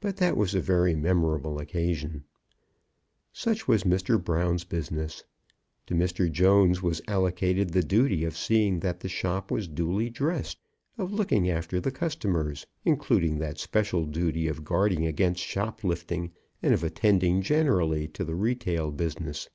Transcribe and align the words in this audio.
But 0.00 0.18
that 0.18 0.36
was 0.36 0.54
a 0.54 0.60
very 0.60 0.94
memorable 0.94 1.58
occasion. 1.60 2.24
Such 3.32 3.66
was 3.66 3.84
Mr. 3.84 4.22
Brown's 4.22 4.64
business. 4.64 5.24
To 5.86 5.94
Mr. 5.94 6.30
Jones 6.30 6.82
was 6.82 7.00
allocated 7.08 7.70
the 7.70 7.82
duty 7.82 8.22
of 8.26 8.36
seeing 8.36 8.80
that 8.80 9.00
the 9.00 9.08
shop 9.08 9.50
was 9.50 9.66
duly 9.66 10.10
dressed, 10.10 10.58
of 10.98 11.10
looking 11.10 11.48
after 11.48 11.80
the 11.80 11.90
customers, 11.90 12.66
including 12.84 13.38
that 13.38 13.56
special 13.56 14.04
duty 14.04 14.46
of 14.46 14.62
guarding 14.62 15.06
against 15.06 15.40
shop 15.42 15.84
lifting, 15.84 16.32
and 16.62 16.74
of 16.74 16.84
attending 16.84 17.40
generally 17.40 18.08
to 18.08 18.24
the 18.24 18.34
retail 18.34 18.90
business. 18.90 19.48